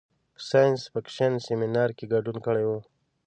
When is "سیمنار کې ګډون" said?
1.47-2.37